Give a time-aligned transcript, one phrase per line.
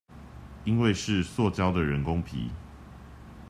[0.65, 2.49] 因為是塑膠的人工皮